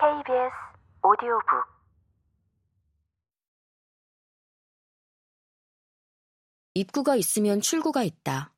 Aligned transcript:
KBS 0.00 0.54
오디오북 1.02 1.66
입구가 6.74 7.16
있으면 7.16 7.60
출구가 7.60 8.04
있다. 8.04 8.54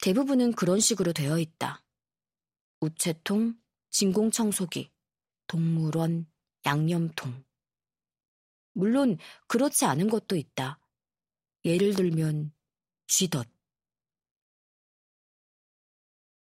대부분은 0.00 0.52
그런 0.52 0.80
식으로 0.80 1.12
되어 1.12 1.38
있다. 1.38 1.82
우체통, 2.80 3.60
진공청소기, 3.90 4.90
동물원, 5.48 6.26
양념통. 6.64 7.44
물론 8.72 9.18
그렇지 9.48 9.84
않은 9.84 10.08
것도 10.08 10.34
있다. 10.36 10.80
예를 11.66 11.94
들면 11.94 12.54
쥐덫. 13.06 13.46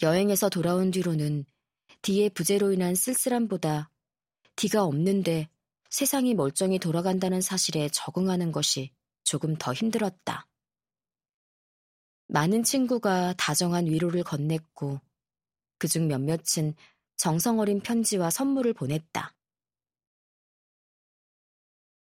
여행에서 0.04 0.50
돌아온 0.50 0.92
뒤로는 0.92 1.46
D의 2.03 2.30
부재로 2.30 2.72
인한 2.72 2.94
쓸쓸함보다 2.94 3.91
D가 4.62 4.84
없는데 4.84 5.50
세상이 5.90 6.36
멀쩡히 6.36 6.78
돌아간다는 6.78 7.42
사실에 7.42 7.90
적응하는 7.90 8.52
것이 8.52 8.94
조금 9.24 9.56
더 9.56 9.74
힘들었다. 9.74 10.48
많은 12.28 12.62
친구가 12.62 13.34
다정한 13.40 13.88
위로를 13.88 14.22
건넸고 14.22 15.02
그중 15.80 16.08
몇몇은 16.08 16.76
정성 17.18 17.58
어린 17.58 17.80
편지와 17.80 18.30
선물을 18.30 18.74
보냈다. 18.74 19.34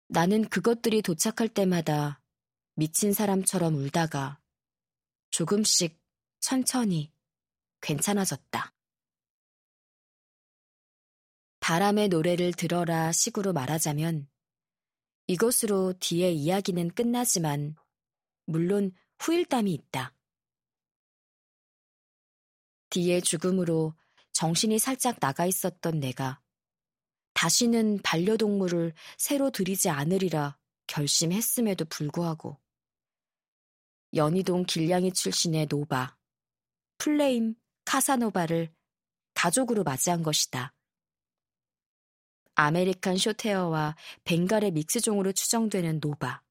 나는 0.09 0.47
그것들이 0.47 1.01
도착할 1.01 1.49
때마다 1.49 2.21
미친 2.75 3.15
사람처럼 3.15 3.75
울다가 3.75 4.39
조금씩 5.31 5.99
천천히 6.41 7.11
괜찮아졌다. 7.81 8.75
바람의 11.61 12.09
노래를 12.09 12.53
들어라 12.53 13.13
식으로 13.13 13.53
말하자면 13.53 14.29
이것으로 15.27 15.95
뒤의 16.01 16.37
이야기는 16.37 16.91
끝나지만 16.91 17.77
물론 18.47 18.93
후일담이 19.21 19.73
있다. 19.73 20.13
뒤의 22.91 23.23
죽음으로 23.23 23.95
정신이 24.33 24.79
살짝 24.79 25.21
나가 25.21 25.47
있었던 25.47 26.01
내가 26.01 26.41
다시는 27.35 28.01
반려동물을 28.03 28.93
새로 29.19 29.51
들이지 29.51 29.89
않으리라 29.89 30.59
결심했음에도 30.89 31.85
불구하고 31.85 32.59
연희동 34.15 34.65
길냥이 34.65 35.13
출신의 35.13 35.69
노바, 35.71 36.17
풀네임 36.99 37.55
카사노바를 37.85 38.75
가족으로 39.35 39.85
맞이한 39.85 40.25
것이다. 40.25 40.75
아메리칸 42.61 43.17
쇼트헤어와 43.17 43.97
벵갈의 44.25 44.73
믹스종으로 44.73 45.33
추정되는 45.33 46.01
노바, 46.01 46.43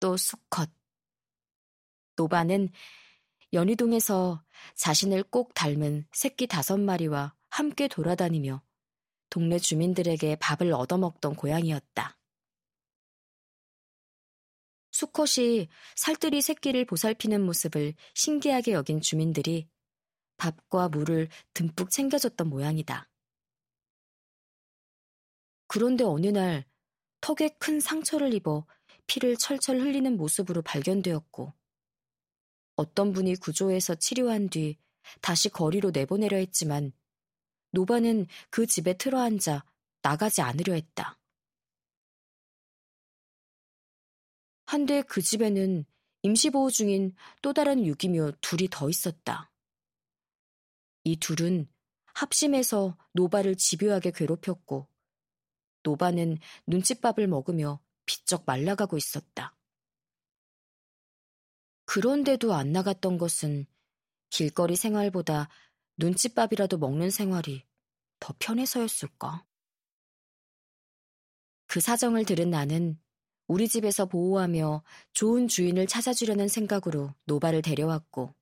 또 0.00 0.16
수컷. 0.16 0.70
노바는 2.16 2.70
연희동에서 3.52 4.42
자신을 4.74 5.24
꼭 5.24 5.52
닮은 5.54 6.06
새끼 6.12 6.46
다섯 6.46 6.78
마리와 6.78 7.34
함께 7.50 7.88
돌아다니며 7.88 8.62
동네 9.30 9.58
주민들에게 9.58 10.36
밥을 10.36 10.72
얻어먹던 10.72 11.34
고양이였다. 11.34 12.18
수컷이 14.90 15.68
살뜰히 15.94 16.40
새끼를 16.40 16.86
보살피는 16.86 17.42
모습을 17.42 17.94
신기하게 18.14 18.72
여긴 18.72 19.00
주민들이 19.00 19.68
밥과 20.38 20.88
물을 20.88 21.28
듬뿍 21.54 21.90
챙겨줬던 21.90 22.48
모양이다. 22.48 23.08
그런데 25.68 26.02
어느 26.02 26.26
날 26.26 26.64
턱에 27.20 27.50
큰 27.58 27.78
상처를 27.78 28.34
입어 28.34 28.66
피를 29.06 29.36
철철 29.36 29.80
흘리는 29.80 30.16
모습으로 30.16 30.62
발견되었고 30.62 31.52
어떤 32.76 33.12
분이 33.12 33.36
구조해서 33.36 33.94
치료한 33.94 34.48
뒤 34.48 34.78
다시 35.20 35.48
거리로 35.48 35.90
내보내려 35.90 36.36
했지만 36.38 36.92
노바는 37.70 38.26
그 38.50 38.66
집에 38.66 38.94
틀어 38.94 39.20
앉아 39.20 39.64
나가지 40.02 40.40
않으려 40.40 40.74
했다. 40.74 41.18
한데 44.66 45.02
그 45.02 45.22
집에는 45.22 45.84
임시보호 46.22 46.70
중인 46.70 47.14
또 47.42 47.52
다른 47.52 47.86
유기묘 47.86 48.32
둘이 48.40 48.68
더 48.70 48.88
있었다. 48.88 49.50
이 51.04 51.16
둘은 51.16 51.68
합심해서 52.14 52.96
노바를 53.12 53.56
집요하게 53.56 54.12
괴롭혔고 54.12 54.88
노바는 55.88 56.38
눈칫밥을 56.66 57.26
먹으며 57.28 57.80
비쩍 58.04 58.42
말라가고 58.46 58.98
있었다. 58.98 59.56
그런데도 61.86 62.52
안 62.52 62.72
나갔던 62.72 63.16
것은 63.16 63.66
길거리 64.28 64.76
생활보다 64.76 65.48
눈칫밥이라도 65.96 66.76
먹는 66.76 67.10
생활이 67.10 67.64
더 68.20 68.34
편해서였을까? 68.38 69.46
그 71.66 71.80
사정을 71.80 72.26
들은 72.26 72.50
나는 72.50 73.00
우리 73.46 73.66
집에서 73.66 74.04
보호하며 74.04 74.82
좋은 75.14 75.48
주인을 75.48 75.86
찾아주려는 75.86 76.48
생각으로 76.48 77.14
노바를 77.24 77.62
데려왔고 77.62 78.34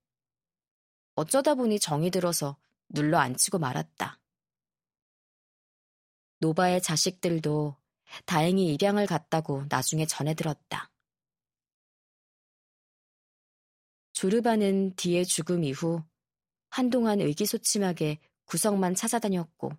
어쩌다 1.15 1.55
보니 1.55 1.79
정이 1.79 2.11
들어서 2.11 2.57
눌러 2.89 3.19
앉히고 3.19 3.59
말았다. 3.61 4.21
노바의 6.39 6.83
자식들도 6.83 7.77
다행히 8.25 8.73
입양을 8.75 9.07
갔다고 9.07 9.65
나중에 9.69 10.07
전해 10.07 10.35
들었다. 10.35 10.91
조르바는 14.13 14.95
뒤의 14.97 15.27
죽음 15.27 15.65
이후 15.65 16.03
한동안 16.71 17.21
의기소침하게 17.21 18.19
구석만 18.45 18.95
찾아다녔고 18.95 19.73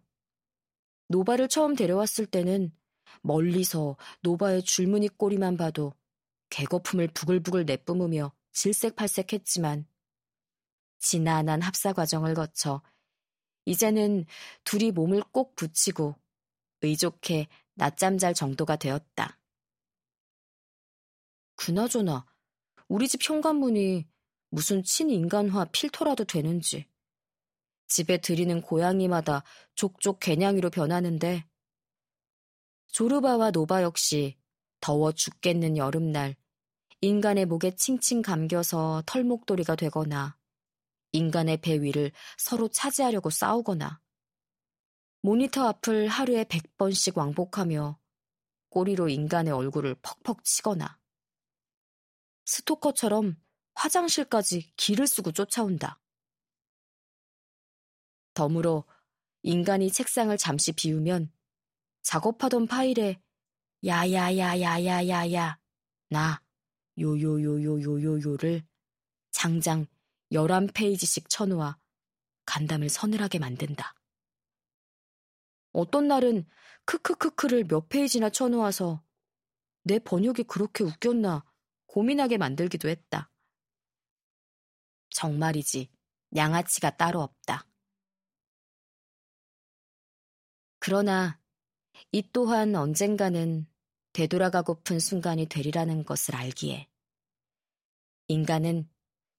노바를 1.08 1.48
처음 1.48 1.76
데려왔을 1.76 2.26
때는 2.26 2.72
멀리서 3.22 3.98
노바의 4.22 4.64
줄무늬 4.64 5.10
꼬리만 5.10 5.58
봐도 5.58 5.94
개거품을 6.50 7.10
부글부글 7.10 7.66
내뿜으며 7.66 8.32
질색팔색했지만 8.52 9.88
지난한 11.00 11.62
합사 11.62 11.94
과정을 11.94 12.34
거쳐 12.34 12.82
이제는 13.66 14.26
둘이 14.64 14.92
몸을 14.92 15.24
꼭 15.32 15.56
붙이고 15.56 16.16
의좋게 16.82 17.48
낮잠 17.74 18.18
잘 18.18 18.34
정도가 18.34 18.76
되었다. 18.76 19.40
그나저나 21.56 22.26
우리 22.88 23.08
집 23.08 23.28
현관문이 23.28 24.08
무슨 24.50 24.84
친인간화 24.84 25.66
필터라도 25.66 26.24
되는지 26.24 26.88
집에 27.88 28.18
들이는 28.18 28.62
고양이마다 28.62 29.44
족족 29.76 30.20
개냥이로 30.20 30.70
변하는데 30.70 31.46
조르바와 32.88 33.52
노바 33.52 33.84
역시 33.84 34.38
더워 34.80 35.12
죽겠는 35.12 35.78
여름날 35.78 36.36
인간의 37.02 37.46
목에 37.46 37.76
칭칭 37.76 38.22
감겨서 38.22 39.04
털목도리가 39.06 39.76
되거나 39.76 40.38
인간의 41.12 41.58
배 41.58 41.82
위를 41.82 42.12
서로 42.38 42.68
차지하려고 42.68 43.30
싸우거나 43.30 44.00
모니터 45.22 45.68
앞을 45.68 46.08
하루에 46.08 46.44
100번씩 46.46 47.18
왕복하며 47.18 48.00
꼬리로 48.70 49.10
인간의 49.10 49.54
얼굴을 49.54 49.96
퍽퍽 50.02 50.44
치거나 50.44 51.00
스토커처럼 52.46 53.36
화장실까지 53.76 54.74
길을 54.76 55.06
쓰고 55.08 55.32
쫓아온다. 55.32 56.00
덤으로 58.34 58.86
인간이 59.44 59.92
책상을 59.92 60.36
잠시 60.38 60.72
비우면 60.72 61.32
작업하던 62.04 62.68
파일에 62.68 63.22
야야야야야야야 63.86 65.60
나 66.10 66.42
요요요요요요요를 66.98 68.66
장장 69.32 69.86
11페이지씩 70.32 71.30
쳐놓아 71.30 71.78
간담을 72.46 72.90
서늘하게 72.90 73.40
만든다. 73.40 73.97
어떤 75.72 76.08
날은 76.08 76.46
크크크크를 76.86 77.66
몇 77.66 77.90
페이지나 77.90 78.30
쳐놓아서 78.30 79.04
내 79.84 80.00
번역이 80.00 80.44
그렇게 80.44 80.84
웃겼나 80.84 81.46
고민하게 81.86 82.38
만들기도 82.38 82.90
했다. 82.90 83.32
정말이지 85.10 85.90
양아치가 86.36 86.98
따로 86.98 87.22
없다. 87.22 87.68
그러나 90.80 91.40
이 92.12 92.24
또한 92.32 92.76
언젠가는 92.76 93.68
되돌아가고픈 94.14 95.00
순간이 95.00 95.46
되리라는 95.48 96.06
것을 96.06 96.36
알기에 96.36 96.88
인간은 98.28 98.90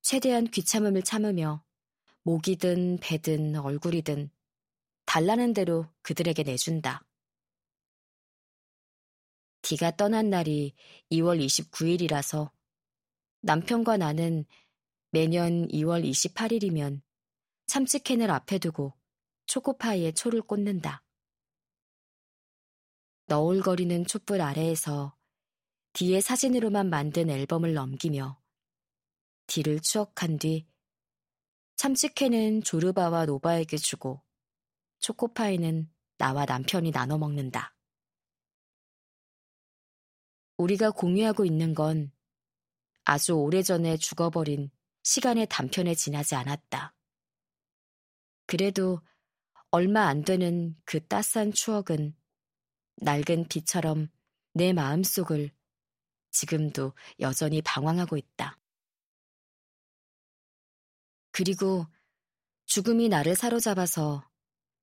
최대한 0.02 0.44
귀참음을 0.44 1.02
참으며 1.02 1.64
목이든 2.22 2.98
배든 3.00 3.56
얼굴이든 3.56 4.30
달라는 5.08 5.54
대로 5.54 5.86
그들에게 6.02 6.42
내준다. 6.42 7.02
디가 9.62 9.96
떠난 9.96 10.28
날이 10.28 10.74
2월 11.10 11.42
29일이라서 11.42 12.50
남편과 13.40 13.96
나는 13.96 14.44
매년 15.10 15.66
2월 15.68 16.06
28일이면 16.06 17.00
참치캔을 17.68 18.30
앞에 18.30 18.58
두고 18.58 18.92
초코파이에 19.46 20.12
초를 20.12 20.42
꽂는다. 20.42 21.02
너울거리는 23.28 24.04
촛불 24.04 24.42
아래에서 24.42 25.16
디의 25.94 26.20
사진으로만 26.20 26.90
만든 26.90 27.30
앨범을 27.30 27.72
넘기며 27.72 28.38
디를 29.46 29.80
추억한 29.80 30.38
뒤 30.38 30.66
참치캔은 31.76 32.62
조르바와 32.62 33.24
노바에게 33.24 33.78
주고 33.78 34.27
초코파이는 34.98 35.90
나와 36.16 36.44
남편이 36.44 36.90
나눠 36.90 37.18
먹는다. 37.18 37.74
우리가 40.56 40.90
공유하고 40.90 41.44
있는 41.44 41.74
건 41.74 42.12
아주 43.04 43.32
오래전에 43.34 43.96
죽어버린 43.96 44.70
시간의 45.02 45.46
단편에 45.48 45.94
지나지 45.94 46.34
않았다. 46.34 46.94
그래도 48.46 49.00
얼마 49.70 50.06
안 50.06 50.24
되는 50.24 50.76
그 50.84 51.06
따스한 51.06 51.52
추억은 51.52 52.16
낡은 52.96 53.48
빛처럼 53.48 54.08
내 54.52 54.72
마음속을 54.72 55.50
지금도 56.30 56.94
여전히 57.20 57.62
방황하고 57.62 58.16
있다. 58.16 58.58
그리고 61.30 61.86
죽음이 62.66 63.08
나를 63.08 63.36
사로잡아서 63.36 64.27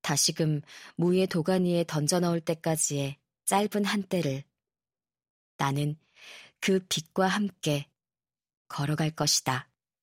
다시금 0.05 0.61
무의 0.97 1.25
도가니에 1.25 1.85
던져 1.87 2.19
넣을 2.19 2.39
때까지의 2.39 3.17
짧은 3.45 3.85
한때를 3.85 4.43
나는 5.57 5.97
그 6.59 6.79
빛과 6.87 7.25
함께 7.25 7.89
걸어갈 8.67 9.09
것이다. 9.09 9.67